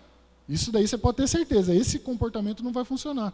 [0.48, 3.32] Isso daí você pode ter certeza, esse comportamento não vai funcionar.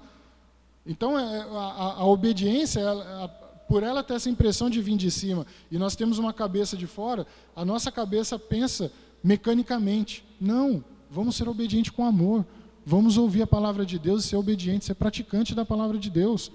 [0.87, 3.29] Então, é, a, a obediência, ela,
[3.69, 6.87] por ela ter essa impressão de vir de cima, e nós temos uma cabeça de
[6.87, 8.91] fora, a nossa cabeça pensa
[9.23, 10.25] mecanicamente.
[10.41, 12.45] Não, vamos ser obedientes com amor.
[12.85, 16.51] Vamos ouvir a palavra de Deus e ser obediente, ser praticante da palavra de Deus.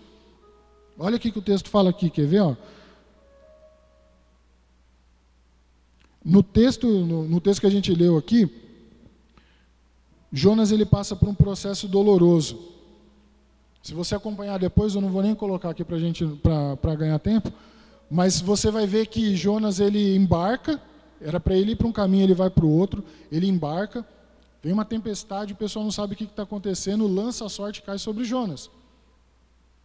[0.98, 2.39] Olha o que o texto fala aqui, quer ver?
[2.39, 2.56] Ó?
[6.26, 8.50] No texto, no, no texto que a gente leu aqui,
[10.36, 12.58] Jonas ele passa por um processo doloroso.
[13.84, 16.26] Se você acompanhar depois, eu não vou nem colocar aqui para gente
[16.82, 17.54] para ganhar tempo,
[18.10, 20.82] mas você vai ver que Jonas ele embarca,
[21.22, 24.04] era para ele ir para um caminho, ele vai para o outro, ele embarca,
[24.63, 27.84] vem uma tempestade, o pessoal não sabe o que está acontecendo, lança a sorte e
[27.84, 28.72] cai sobre Jonas.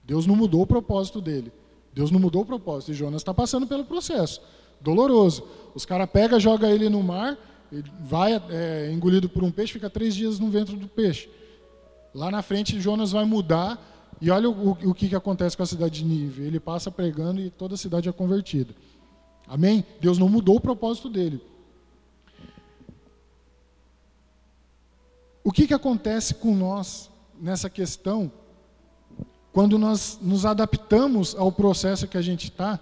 [0.03, 1.53] Deus não mudou o propósito dele.
[1.93, 2.93] Deus não mudou o propósito.
[2.93, 4.41] E Jonas está passando pelo processo.
[4.81, 5.45] Doloroso.
[5.75, 7.37] Os caras pegam, joga ele no mar,
[7.71, 11.29] ele vai é, engolido por um peixe, fica três dias no ventre do peixe.
[12.15, 13.79] Lá na frente, Jonas vai mudar,
[14.21, 16.43] e olha o, o, o que, que acontece com a cidade de Nínive.
[16.43, 18.75] Ele passa pregando e toda a cidade é convertida.
[19.47, 19.85] Amém?
[20.01, 21.41] Deus não mudou o propósito dele.
[25.45, 28.31] O que, que acontece com nós nessa questão
[29.53, 32.79] quando nós nos adaptamos ao processo que a gente está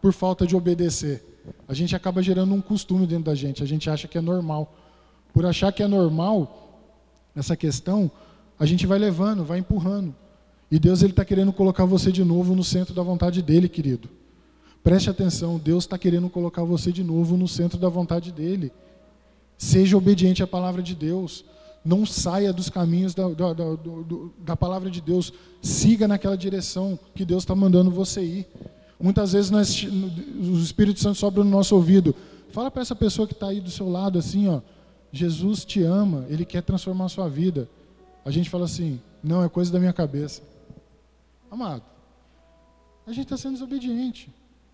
[0.00, 1.33] por falta de obedecer?
[1.68, 4.74] A gente acaba gerando um costume dentro da gente, a gente acha que é normal.
[5.32, 6.80] por achar que é normal
[7.34, 8.10] essa questão,
[8.58, 10.14] a gente vai levando, vai empurrando.
[10.70, 14.08] E Deus ele está querendo colocar você de novo no centro da vontade dele, querido.
[14.82, 18.72] Preste atenção, Deus está querendo colocar você de novo no centro da vontade dele.
[19.56, 21.44] Seja obediente à palavra de Deus.
[21.84, 23.64] Não saia dos caminhos da, da, da,
[24.38, 25.32] da palavra de Deus.
[25.62, 28.46] Siga naquela direção que Deus está mandando você ir.
[29.00, 32.14] Muitas vezes nós, o Espírito Santo sobra no nosso ouvido.
[32.50, 34.60] Fala para essa pessoa que está aí do seu lado assim, ó.
[35.12, 37.68] Jesus te ama, Ele quer transformar a sua vida.
[38.24, 40.42] A gente fala assim, não, é coisa da minha cabeça.
[41.50, 41.82] Amado,
[43.06, 44.28] a gente está sendo desobediente.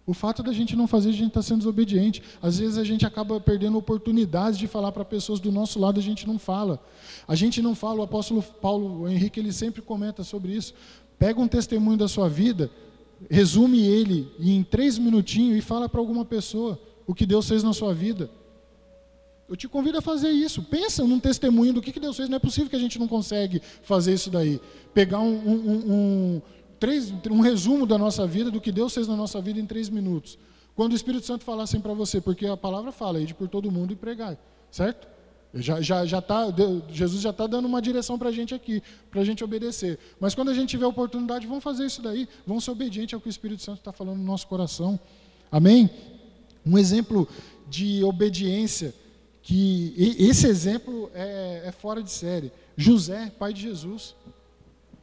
[0.07, 2.23] O fato da gente não fazer, a gente está sendo desobediente.
[2.43, 6.03] Às vezes a gente acaba perdendo oportunidades de falar para pessoas do nosso lado, a
[6.03, 6.83] gente não fala.
[7.29, 10.75] A gente não fala, o apóstolo Paulo Henrique, ele sempre comenta sobre isso.
[11.19, 12.71] Pega um testemunho da sua vida,
[13.29, 17.73] resume ele em três minutinhos e fala para alguma pessoa o que Deus fez na
[17.73, 18.31] sua vida.
[19.49, 20.63] Eu te convido a fazer isso.
[20.63, 22.29] Pensa num testemunho do que Deus fez.
[22.29, 24.61] Não é possível que a gente não consegue fazer isso daí.
[24.95, 26.43] Pegar um, um, um
[26.79, 29.89] três, um resumo da nossa vida, do que Deus fez na nossa vida em três
[29.91, 30.39] minutos.
[30.77, 33.71] Quando o Espírito Santo falar assim para você, porque a palavra fala, de por todo
[33.73, 34.39] mundo e pregar,
[34.71, 35.09] certo?
[35.53, 36.47] Já, já, já tá,
[36.89, 39.99] Jesus já está dando uma direção para a gente aqui, para a gente obedecer.
[40.21, 43.27] Mas quando a gente tiver oportunidade, vamos fazer isso daí, vamos ser obedientes ao que
[43.27, 44.99] o Espírito Santo está falando no nosso coração.
[45.51, 45.91] Amém?
[46.65, 47.29] Um exemplo
[47.69, 48.95] de obediência,
[49.43, 52.53] que esse exemplo é, é fora de série.
[52.77, 54.15] José, pai de Jesus.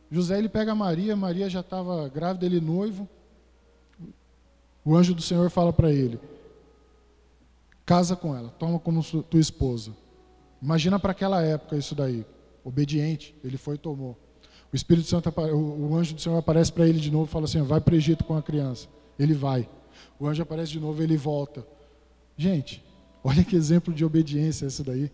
[0.10, 3.08] José ele pega Maria, Maria já estava grávida, ele noivo.
[4.86, 6.18] O anjo do Senhor fala para ele:
[7.86, 9.92] casa com ela, toma como tua esposa.
[10.62, 12.26] Imagina para aquela época isso daí.
[12.64, 14.18] Obediente, ele foi e tomou.
[14.72, 17.62] O Espírito Santo, o anjo do Senhor aparece para ele de novo e fala assim:
[17.62, 18.88] vai para o Egito com a criança.
[19.18, 19.70] Ele vai.
[20.20, 21.66] O anjo aparece de novo, ele volta.
[22.36, 22.84] Gente,
[23.24, 25.12] olha que exemplo de obediência esse daí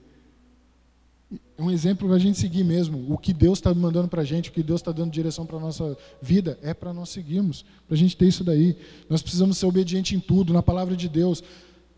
[1.57, 3.11] é um exemplo para a gente seguir mesmo.
[3.11, 5.57] O que Deus está mandando para a gente, o que Deus está dando direção para
[5.57, 8.75] a nossa vida, é para nós seguirmos, para a gente ter isso daí.
[9.09, 11.43] Nós precisamos ser obedientes em tudo, na palavra de Deus.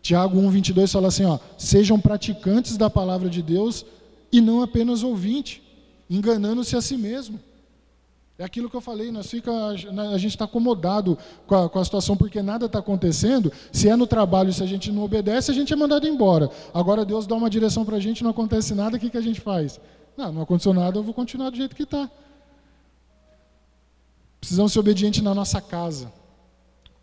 [0.06, 3.84] Tiago 1, 22 fala assim: ó, sejam praticantes da palavra de Deus
[4.30, 5.60] e não apenas ouvintes,
[6.08, 7.40] enganando-se a si mesmo.
[8.38, 11.84] É aquilo que eu falei, nós fica, a gente está acomodado com a, com a,
[11.84, 13.50] situação porque nada está acontecendo.
[13.72, 16.50] Se é no trabalho, se a gente não obedece, a gente é mandado embora.
[16.72, 19.22] Agora Deus dá uma direção para a gente, não acontece nada, o que, que a
[19.22, 19.80] gente faz?
[20.16, 22.08] Não, não aconteceu nada, eu vou continuar do jeito que está.
[24.38, 26.12] Precisamos ser obedientes na nossa casa.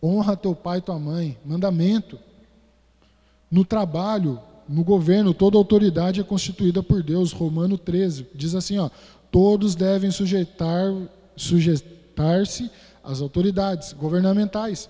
[0.01, 2.17] Honra teu pai e tua mãe, mandamento.
[3.53, 7.31] No trabalho, no governo, toda autoridade é constituída por Deus.
[7.31, 8.89] Romano 13 diz assim, ó,
[9.29, 10.91] todos devem sujeitar
[11.35, 12.71] sujeitar-se
[13.03, 14.89] às autoridades governamentais,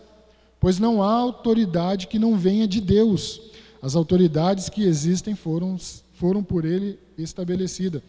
[0.62, 3.42] pois não há autoridade que não venha de Deus.
[3.82, 5.78] As autoridades que existem foram,
[6.14, 8.02] foram por ele estabelecidas.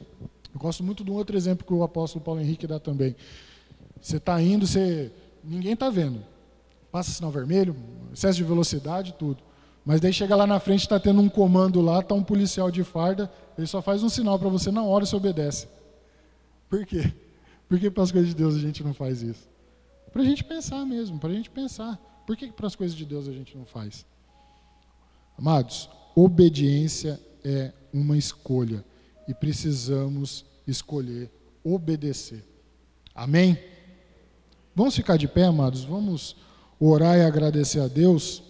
[0.55, 3.17] Eu gosto muito de um outro exemplo que o apóstolo Paulo Henrique dá também.
[4.01, 5.11] Você está indo, você,
[5.43, 6.21] ninguém está vendo.
[6.93, 7.75] Passa sinal vermelho,
[8.13, 9.43] excesso de velocidade, tudo.
[9.85, 12.83] Mas daí chega lá na frente, está tendo um comando lá, está um policial de
[12.83, 15.69] farda, ele só faz um sinal para você, na hora você obedece.
[16.71, 17.13] Por quê?
[17.69, 19.49] Por que para as coisas de Deus a gente não faz isso?
[20.13, 22.01] Para a gente pensar mesmo, para a gente pensar.
[22.27, 24.07] Por que para as coisas de Deus a gente não faz?
[25.37, 28.85] Amados, obediência é uma escolha
[29.29, 31.31] e precisamos escolher
[31.63, 32.45] obedecer.
[33.15, 33.59] Amém?
[34.75, 35.85] Vamos ficar de pé, amados?
[35.85, 36.37] Vamos
[36.81, 38.43] orar e agradecer a Deus.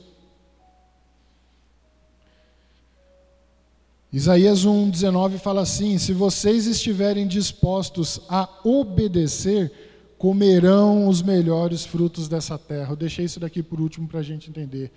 [4.15, 9.73] Isaías 1,19 fala assim: Se vocês estiverem dispostos a obedecer,
[10.17, 12.93] comerão os melhores frutos dessa terra.
[12.93, 14.93] Eu deixei isso daqui por último para a gente entender.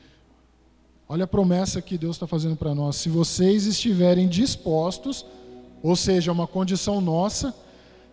[1.10, 2.97] Olha a promessa que Deus está fazendo para nós.
[2.97, 5.25] Se vocês estiverem dispostos,
[5.82, 7.56] ou seja, uma condição nossa,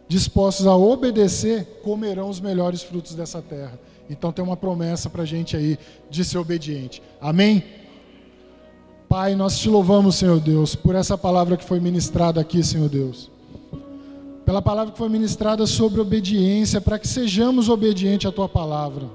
[0.09, 3.79] dispostos a obedecer, comerão os melhores frutos dessa terra.
[4.09, 7.03] Então tem uma promessa para a gente aí de ser obediente.
[7.21, 7.84] Amém?
[9.15, 13.31] Pai, nós te louvamos, Senhor Deus, por essa palavra que foi ministrada aqui, Senhor Deus.
[14.45, 19.09] Pela palavra que foi ministrada sobre obediência, para que sejamos obedientes à tua palavra.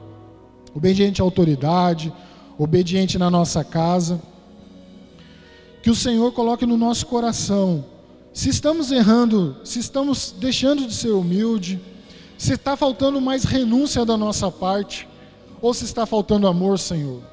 [0.73, 2.13] Obediente à autoridade,
[2.57, 4.21] obediente na nossa casa.
[5.83, 7.83] Que o Senhor coloque no nosso coração.
[8.31, 11.77] Se estamos errando, se estamos deixando de ser humilde,
[12.37, 15.05] se está faltando mais renúncia da nossa parte,
[15.61, 17.28] ou se está faltando amor, Senhor.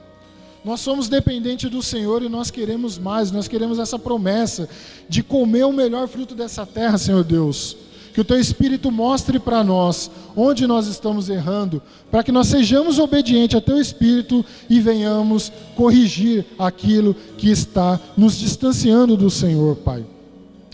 [0.66, 4.68] Nós somos dependentes do Senhor e nós queremos mais, nós queremos essa promessa
[5.08, 7.76] de comer o melhor fruto dessa terra, Senhor Deus.
[8.12, 12.98] Que o Teu Espírito mostre para nós onde nós estamos errando, para que nós sejamos
[12.98, 20.04] obedientes a Teu Espírito e venhamos corrigir aquilo que está nos distanciando do Senhor, Pai.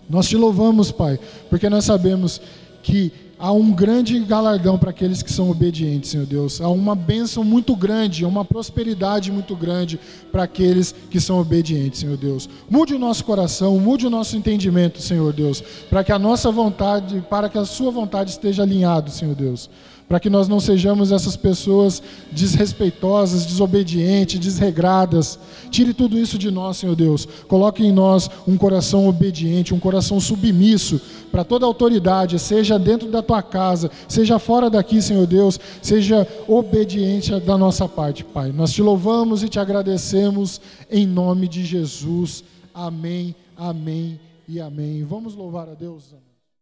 [0.09, 1.21] Nós te louvamos, Pai,
[1.51, 2.41] porque nós sabemos
[2.83, 3.13] que
[3.43, 6.61] há um grande galardão para aqueles que são obedientes, Senhor Deus.
[6.61, 9.99] Há uma bênção muito grande, uma prosperidade muito grande
[10.31, 12.49] para aqueles que são obedientes, Senhor Deus.
[12.71, 17.21] Mude o nosso coração, mude o nosso entendimento, Senhor Deus, para que a nossa vontade,
[17.29, 19.69] para que a sua vontade esteja alinhado, Senhor Deus
[20.09, 25.39] para que nós não sejamos essas pessoas desrespeitosas, desobedientes, desregradas.
[25.71, 27.27] Tire tudo isso de nós, Senhor Deus.
[27.49, 31.01] Coloque em nós um coração obediente, um coração submisso
[31.31, 37.39] para toda autoridade, seja dentro da tua casa, seja fora daqui, Senhor Deus, seja obediente
[37.41, 38.53] da nossa parte, Pai.
[38.53, 42.45] Nós te louvamos e te agradecemos em nome de Jesus.
[42.75, 45.03] Amém, amém e amém.
[45.05, 46.15] Vamos louvar a Deus.